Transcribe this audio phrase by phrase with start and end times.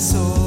[0.00, 0.39] abençoe.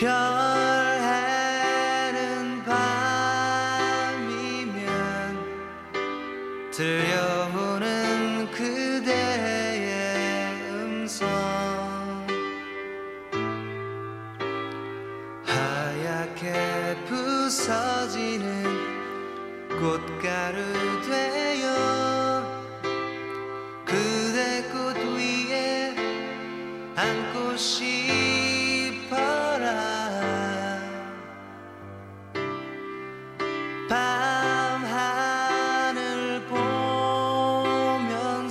[0.00, 0.49] प्यार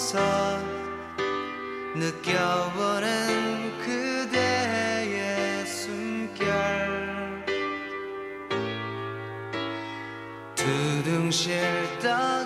[0.10, 0.18] 서
[1.94, 6.50] 느껴보는 그대의 숨결.
[10.56, 11.62] 두둥실
[12.02, 12.39] 떠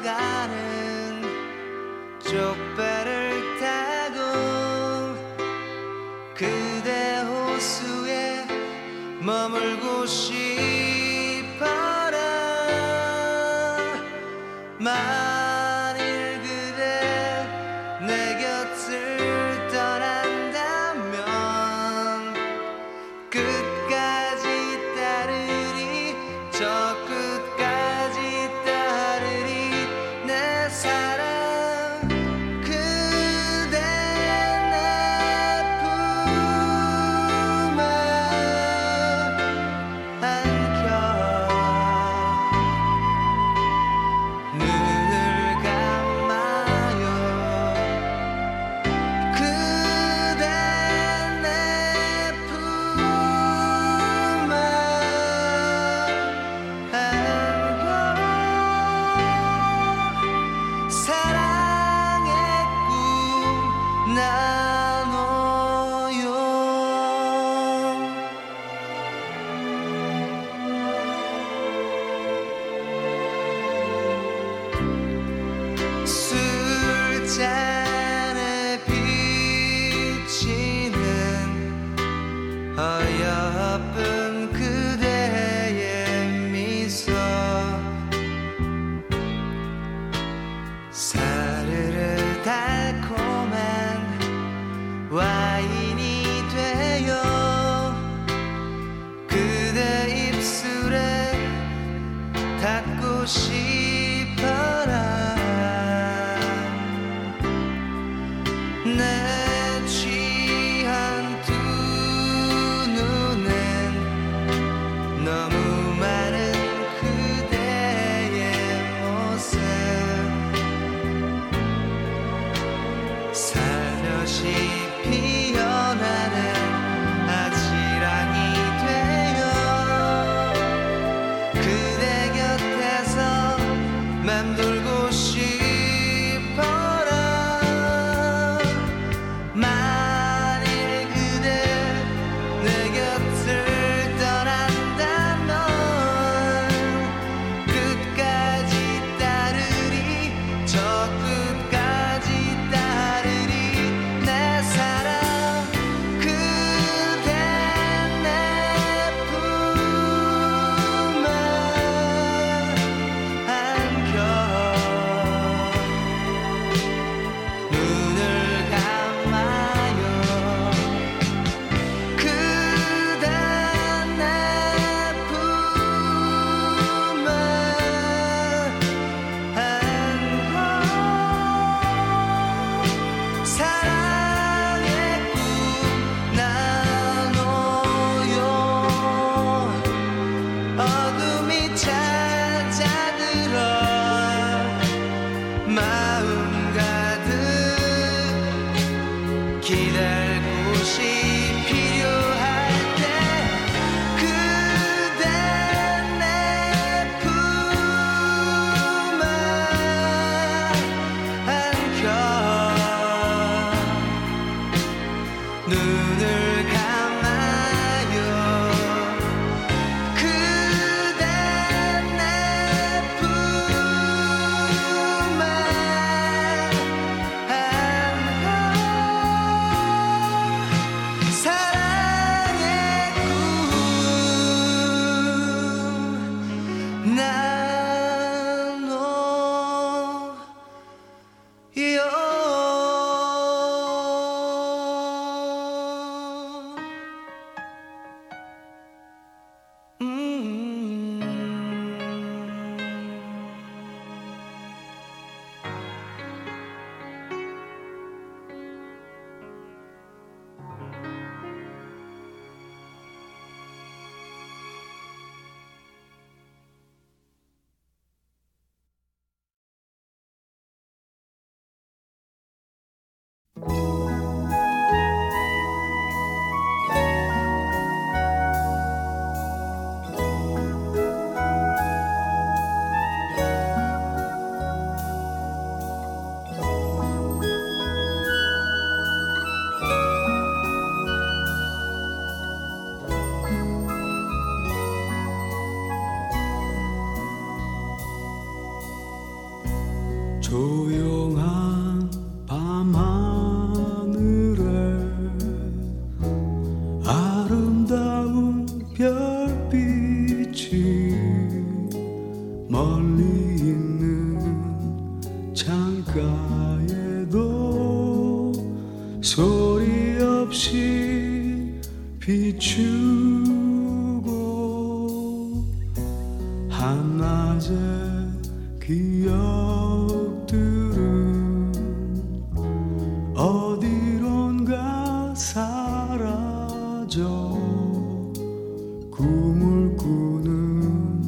[339.16, 341.24] 꿈을 꾸는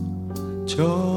[0.65, 1.14] 저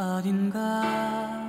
[0.00, 1.39] 어딘가.